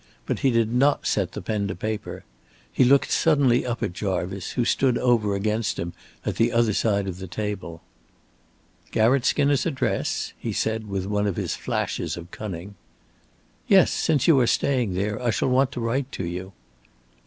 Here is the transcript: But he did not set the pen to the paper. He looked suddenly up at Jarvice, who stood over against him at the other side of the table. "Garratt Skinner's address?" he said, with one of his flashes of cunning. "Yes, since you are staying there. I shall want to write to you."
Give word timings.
But 0.25 0.39
he 0.39 0.49
did 0.49 0.73
not 0.73 1.05
set 1.05 1.33
the 1.33 1.43
pen 1.43 1.67
to 1.67 1.75
the 1.75 1.75
paper. 1.75 2.25
He 2.73 2.83
looked 2.83 3.11
suddenly 3.11 3.67
up 3.67 3.83
at 3.83 3.93
Jarvice, 3.93 4.53
who 4.53 4.65
stood 4.65 4.97
over 4.97 5.35
against 5.35 5.77
him 5.77 5.93
at 6.25 6.37
the 6.37 6.51
other 6.51 6.73
side 6.73 7.07
of 7.07 7.19
the 7.19 7.27
table. 7.27 7.83
"Garratt 8.91 9.25
Skinner's 9.25 9.67
address?" 9.67 10.33
he 10.39 10.53
said, 10.53 10.87
with 10.87 11.05
one 11.05 11.27
of 11.27 11.35
his 11.35 11.55
flashes 11.55 12.17
of 12.17 12.31
cunning. 12.31 12.73
"Yes, 13.67 13.91
since 13.91 14.27
you 14.27 14.39
are 14.39 14.47
staying 14.47 14.95
there. 14.95 15.21
I 15.21 15.29
shall 15.29 15.49
want 15.49 15.71
to 15.73 15.79
write 15.79 16.11
to 16.13 16.25
you." 16.25 16.53